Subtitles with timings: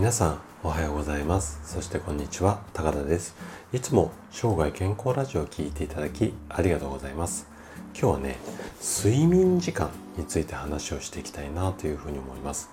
[0.00, 1.60] 皆さんおはようございます。
[1.62, 2.62] そしてこんにちは。
[2.72, 3.36] 高田です。
[3.70, 7.46] いつも生涯健康ラジオを聴いていただきありがとうございます。
[7.92, 8.38] 今日はね
[8.82, 12.70] 睡眠時間について話をしていきたいなというふうに思います。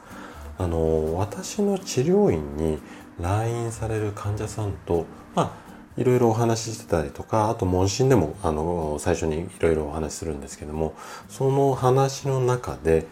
[0.58, 2.80] あの私の治療院に
[3.20, 5.06] 来院される患者さんと
[5.36, 5.54] ま
[5.98, 10.96] あいろいろお話ししてたりとかあと問診でもあの最初にいろいろお話しするんですけども
[11.28, 13.06] その話の中で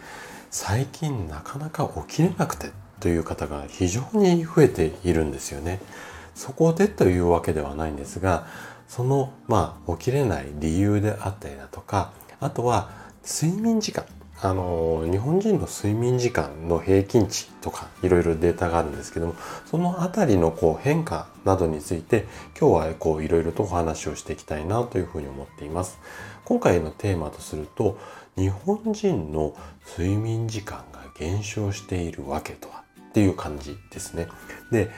[0.50, 2.85] 最近なかなか起きれなくて。
[3.00, 5.80] という方が非常に増えているんですよね。
[6.34, 8.46] そこでというわけではないんですが
[8.88, 12.90] そのまあ起きれない理由であったりだとかあとは
[13.24, 14.04] 睡眠時間
[14.42, 22.26] あの日本人の睡眠時間の平均値とかいろいろデータがあるんですけどもそのあたりのこう変化などについて
[22.58, 25.98] 今日はこういろいろとお話をしていきたいなというふうに思っています。
[26.44, 27.98] 今回のテーマとすると
[28.36, 29.56] 日本人の
[29.98, 32.85] 睡眠時間が減少しているわけとは
[33.16, 34.28] っていう感じですね。
[34.70, 34.90] で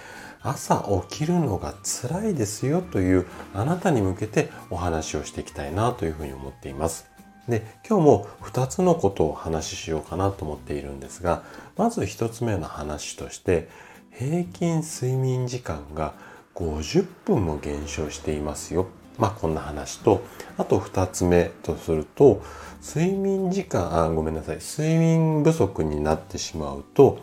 [0.42, 7.08] 朝起きるのが辛いですよというあなたに向けてお話をしていきたいなというふうに思っています。
[7.48, 11.44] で今日も2つのことをお話ししようかなと思っているんですが
[11.76, 13.68] まず1つ目の話として
[14.10, 16.14] 平均睡眠時間が
[16.56, 18.88] 50分も減少していますよ。
[19.16, 20.22] まあこんな話と
[20.56, 22.42] あと2つ目とすると
[22.84, 27.20] 睡眠時間あごめんなさい睡眠不足になってしまうと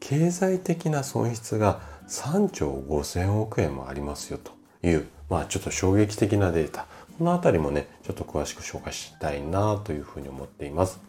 [0.00, 4.52] 経済的な損失が3兆5000億円もありますよと
[4.86, 6.86] いう、まあちょっと衝撃的なデータ。
[7.18, 11.00] このあたりもね、ちょっと詳しく紹介したいなというふうに思っています。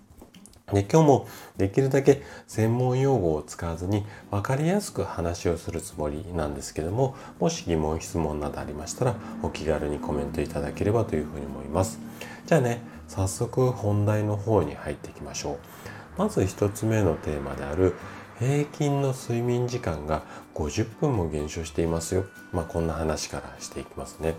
[0.73, 11.99] で今日もできるだけ専門用語を使わずに分かりやすく話をするつもりなんですけどももし疑問質問などありましたらお気軽にコメントいただければというふうに思います
[12.45, 15.57] じゃあね早速本題の方に入っていきましょう
[16.17, 17.93] まず1つ目のテーマである
[18.39, 22.25] 平均の睡眠時間が50分も減少していますよ。
[22.51, 24.35] まあ、こんな話からしていきますね。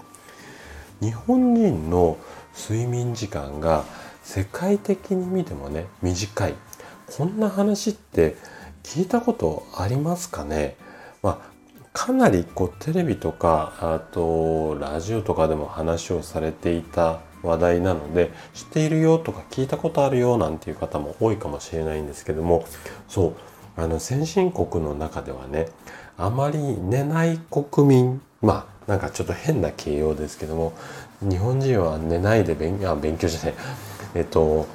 [1.00, 2.17] 日本人の
[2.56, 3.84] 睡眠時間が
[4.22, 6.55] 世界的に見てもね、短い。
[7.17, 8.37] こんな話って
[8.83, 10.77] 聞いたことありますかね？
[11.22, 22.65] まあ、かなりこうテレビとか、あとラジオとかでも話をされていた話題なので、知っているよとか聞いたことあるよなんていう方も多いかもしれないんですけども、
[23.09, 23.37] そう、
[23.78, 25.69] あの先進国の中ではね
[26.16, 30.72] あまり寝ない国民まあなんかちょっと変な形容ですけども
[31.22, 33.55] 日本人は寝ないで勉あ勉強じゃない
[34.16, 34.66] えっと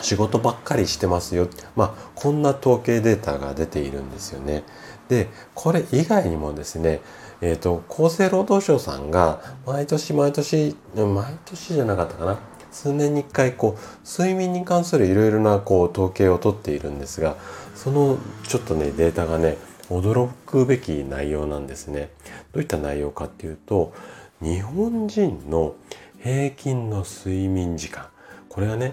[0.00, 4.62] 仕事ばっかりしてますよまあこんな統計データが出ているんですよね。
[5.08, 7.00] でこれ以外にもですね
[7.40, 12.38] えっ、と厚生労働省さんが毎年毎年毎年じゃなかったかな
[12.70, 17.36] 数年に1回こう睡眠に関するいろいろなこう統計をとっているんですが
[17.74, 19.56] そのちょっとねデータがね
[19.88, 22.10] 驚くべき内容なんですね。
[22.52, 23.92] どういった内容かっていうと
[24.40, 25.74] 日本人の
[26.22, 28.06] 平均の睡眠時間
[28.48, 28.92] これがね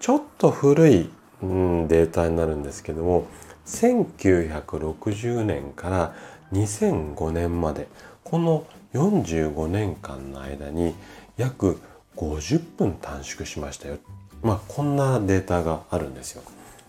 [0.00, 1.10] ちょっと古い、
[1.42, 3.26] うん、データになるんですけども
[3.66, 6.14] 1960年から
[6.52, 7.88] 2005年まで
[8.24, 10.94] この45年間の間に
[11.36, 11.80] 約
[12.16, 13.98] 50分短縮しましたよ。
[14.42, 16.42] まあこんなデータがあるんですよ。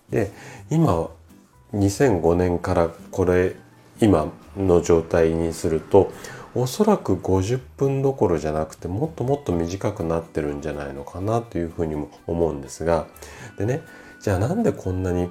[0.10, 0.32] で
[0.70, 1.08] 今
[1.74, 3.56] 2005年からこれ
[4.00, 6.12] 今の状態にすると
[6.56, 13.08] おそらく50分どころじゃなくてもっともっと短くなってるんじゃないのかなというふうにも思うんですが
[13.58, 13.82] でね
[14.22, 15.30] じゃあなんでこんなに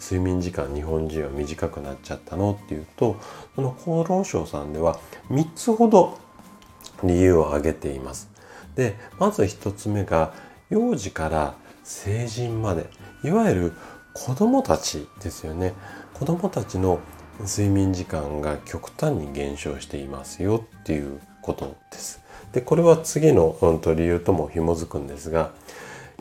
[0.00, 3.16] 睡眠時間日本人は短くなっちゃったのっていうと
[3.54, 4.98] この厚労省さんでは
[5.30, 6.18] 3つほど
[7.02, 8.30] 理由を挙げています。
[8.76, 10.32] でまず1つ目が
[10.70, 12.86] 幼児から成人まで
[13.22, 13.72] いわゆる
[14.14, 15.74] 子供たちですよね
[16.14, 17.00] 子供たちの
[17.40, 22.22] 睡眠時間が極端に減少していますよっていうことです。
[22.52, 25.50] でこれは次の、うん、と理由とも紐づくんですが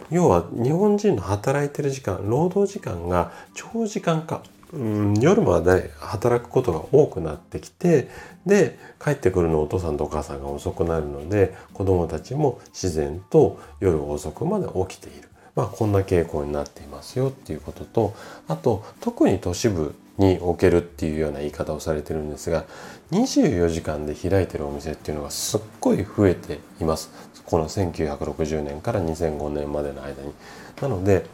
[0.09, 4.41] 要は日本人の働いてる時間労働時間が長時間化
[4.73, 8.09] うん、夜まで働くことが多くなってきて
[8.47, 15.29] で帰ってくるのお父さんとお母さんが遅くなるので子供たちも自然と夜遅くまで起きている。
[15.55, 18.15] まあ、こんな傾向になっていますよっていうことと
[18.47, 22.65] あと特に都市部におけるっていうような言い方をされてるんですが
[23.11, 27.11] 24時間で開いてるお店っていうのがすっごい増えています
[27.45, 30.33] この1960年から2005年までの間に。
[30.81, 31.25] なので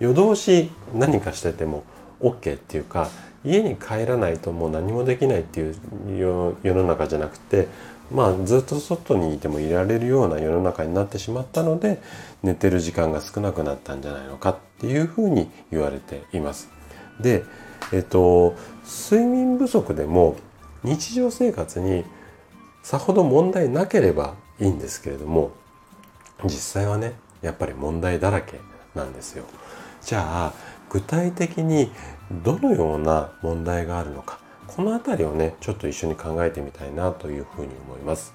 [0.00, 1.84] 夜通し何かしてても
[2.20, 3.10] OK っていうか
[3.44, 5.76] 家に帰らないともう何もできないっていう
[6.62, 7.68] 世の中じゃなくて
[8.12, 12.00] まあずっと外にいてもいられるような世の中になってしまったので
[12.42, 16.68] 寝てる時間が少なくなったんじゃないのかっていうふうに言われています。
[17.20, 17.44] で
[17.92, 18.54] えっと、
[18.84, 20.36] 睡眠不足でも
[20.82, 22.04] 日常生活に
[22.82, 25.52] さほど問題なければいいんですけれども
[26.44, 26.50] 実
[26.82, 28.60] 際はねやっぱり問題だらけ
[28.94, 29.44] なんですよ。
[30.02, 30.52] じゃあ
[30.90, 31.90] 具体的に
[32.30, 38.34] どのような問題があるのかこの辺りをねちょっと一緒に考えてみたいなというふうに思います。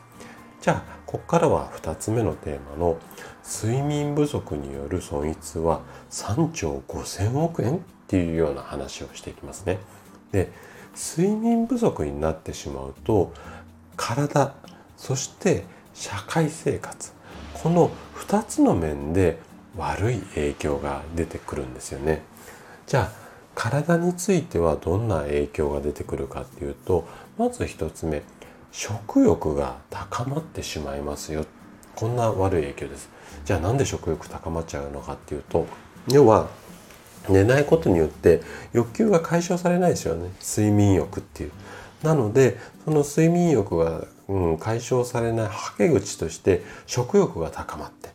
[0.62, 2.98] じゃあここからは2つ目のテーマの
[3.46, 9.80] 睡眠不足による損失は3兆5000億円っていうような話をしていきますね。
[10.32, 10.50] で
[10.96, 13.34] 睡眠不足になってしまうと
[13.98, 14.54] 体
[14.96, 17.12] そして社会生活
[17.54, 19.40] この2つの面で
[19.78, 22.22] 悪い影響が出てくるんですよね。
[22.88, 23.24] じゃあ
[23.56, 27.08] 体についてはどんな影響が出てくるかっていうと
[27.38, 28.24] まず1つ目
[28.72, 31.46] 食欲が高まってしまいますよ。
[31.96, 33.10] こんな悪い影響です。
[33.46, 35.68] じゃあなんで食欲高まっちゃうのかっていうと
[36.12, 36.50] 要は
[37.30, 38.42] 寝ないことによって
[38.74, 40.32] 欲求が解消されないですよね。
[40.42, 41.52] 睡眠欲っていう。
[42.02, 48.10] なのでその睡眠欲が、うん、解消されないはけ口として食欲が高まって。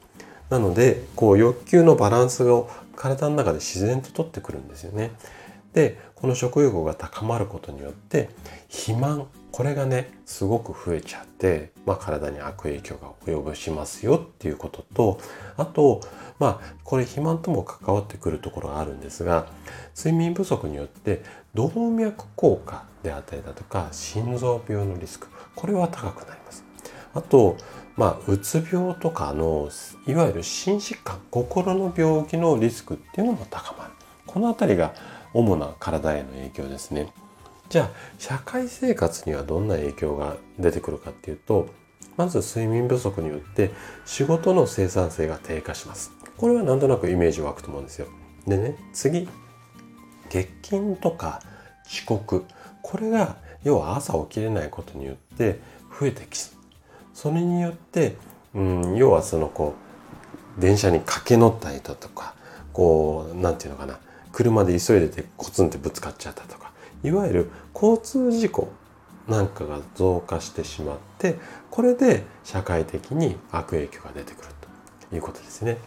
[0.50, 5.12] なのでこう欲求のバランスを体の中で自然と取ってくるんですよね
[5.72, 8.30] でこの食欲が高まることによって
[8.68, 15.20] 肥満これがねすごく増えちゃって、まあ、体に悪影響が及ぼしますよっていうことと
[15.56, 16.00] あと
[16.40, 19.46] まあこれ肥満とも関わってくるところがあるんですが
[19.96, 21.22] 睡眠不足によって
[21.54, 26.67] 動脈硬化であったりだとか心臓病のリスクこれは高くなります。
[27.14, 27.56] あと
[27.98, 29.68] まあ、うつ病とかの
[30.06, 33.90] いわゆる心疾患心の病気のリスクっていうのも高まる
[34.24, 34.94] この辺りが
[35.34, 37.12] 主な体への影響ですね。
[37.68, 41.68] じゃあ社会生活にはどんな影響が出てくるかっていうと
[42.16, 43.72] まず睡眠不足によって
[44.06, 46.12] 仕事の生産性が低下します。
[46.36, 48.06] これはなんとなくイメージ湧くと思うんですよ。
[48.46, 49.28] でね次
[50.26, 51.42] 欠勤とか
[51.84, 52.44] 遅刻
[52.82, 55.58] これが要は朝起きれないことによって
[55.98, 56.38] 増えてき
[57.18, 58.14] それによって、
[58.54, 59.74] うん、要はそのこ
[60.56, 62.36] う電車に駆け乗ったりだとか
[62.72, 63.98] こう何て言うのかな
[64.30, 66.70] 車で急いでてコツンってぶつかっちゃったとか
[67.02, 68.68] いわゆる交通事故
[69.26, 71.34] なんかが増加してしまって
[71.72, 74.48] これで社会的に悪影響が出てくる
[75.10, 75.78] ということですね。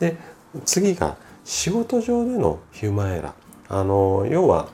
[0.00, 0.16] で
[0.64, 3.32] 次が仕事上でのヒューマンエラー。
[3.68, 4.68] あの要は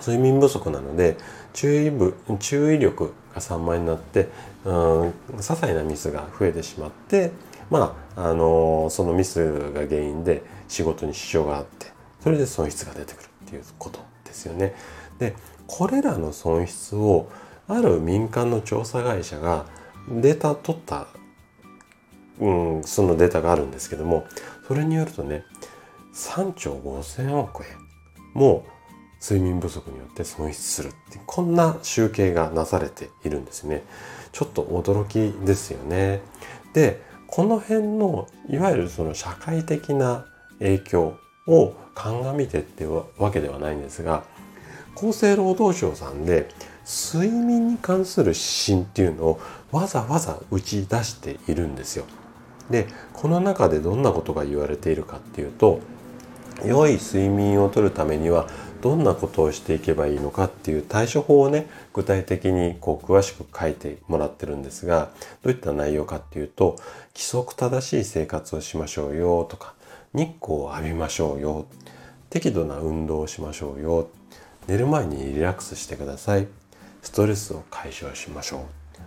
[0.00, 1.18] 睡眠不足なので
[1.56, 4.28] 注意部注意力が散漫になって
[4.64, 4.72] うん
[5.08, 7.32] 些細なミスが増えてしまって
[7.70, 11.86] まああのそのミスが原因で仕事に支障があって
[12.20, 14.74] それで損失が出てくるっていうことですよね。
[15.18, 15.34] で
[15.66, 17.30] これらの損失を
[17.68, 19.64] ある民間の調査会社が
[20.08, 21.08] データ取った、
[22.38, 24.26] うん、そのデータがあるんですけども
[24.68, 25.44] それによるとね
[26.14, 27.70] 3兆5,000億円
[28.34, 28.75] もう
[29.20, 33.82] 睡眠不足によって損失するってこんな集計がなされているんですね。
[34.32, 36.20] ちょっと驚きですよね。
[36.72, 40.26] でこの辺のいわゆるその社会的な
[40.58, 41.16] 影響
[41.46, 44.24] を鑑みてってわけではないんですが
[44.94, 46.48] 厚生労働省さんで
[46.86, 49.40] 睡眠に関する指針っていうのを
[49.72, 52.04] わざわざ打ち出しているんですよ。
[52.70, 55.80] でこの中でどんなことが言われているかっていうと
[56.64, 58.48] 良い睡眠をとるためには
[58.80, 65.10] どんなことをしていけばいいのかっていう対処法をね具体的にこう詳しく書いてもらってるんですが
[65.42, 66.76] どういった内容かっていうと
[67.14, 69.74] 規則正しい生活をしましょうよとか
[70.14, 71.66] 日光を浴びましょうよ
[72.30, 74.08] 適度な運動をしましょうよ
[74.66, 76.48] 寝る前にリラックスしてください
[77.02, 78.60] ストレスを解消しましょう。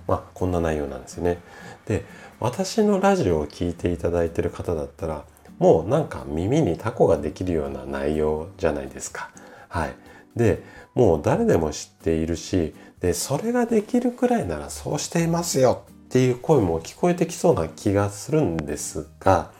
[0.07, 1.39] まあこんな内容なんですよね。
[1.85, 2.05] で
[2.39, 5.25] 私のラジオを聴いていただいてる方だったら
[5.57, 9.29] もうなんか耳にタコができるような内容じゃないですか。
[9.69, 9.95] はい。
[10.35, 10.61] で
[10.93, 19.51] もう誰でも知っているしでそれができるくらいならそうしていますよっていう声も聞こえてきそうな気がするんですが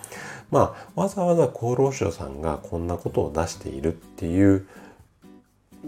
[0.51, 4.67] まあ、わざわざ厚労省さんがこんなことを出しているっていう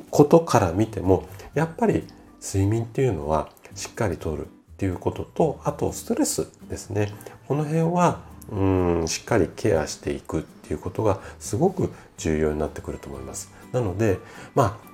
[0.10, 2.06] ことから見てもやっぱり
[2.42, 7.12] 睡眠っていうのはしっかりとるっていうこととあとストレスですね。
[7.48, 13.52] この辺はうんしっかりケアしていくっていうことがすごく重要になってくると思います。
[13.72, 14.20] なので
[14.56, 14.92] まあ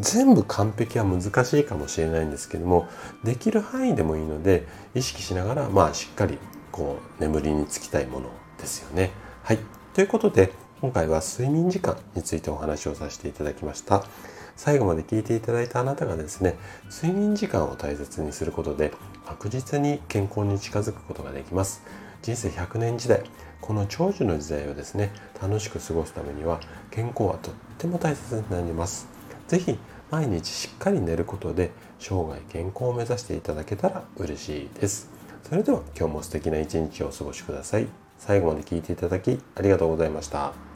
[0.00, 2.86] 全部完璧は難しいかもしれないんですけども
[3.24, 6.38] できる範囲でもいいので意識しながらまあしっかり
[6.70, 9.10] こう眠りにつきたいものですよね。
[9.44, 9.58] はい。
[9.94, 14.02] ということで、今回は睡眠時間についてお話をさせていただきました。
[14.56, 16.56] 最後まで聞いていただいたあなたがですね、
[16.90, 18.92] 睡眠時間を大切にすることで
[19.24, 21.82] 確実に健康に近づくことができます。
[22.24, 23.22] 人生100年時代、
[23.60, 25.12] この長寿の時代をですね、
[25.42, 26.58] 楽しく過ごすためには
[26.90, 29.06] 健康はとっても大切になります。
[29.46, 29.78] 是非
[30.10, 35.10] 毎日しっかり寝ることで生涯健康を目指していただけたら嬉しいです。
[35.42, 37.88] それでは今日も素敵な一日をお過ごしください。
[38.16, 40.73] 最後まで聞いていただきありがとうございました。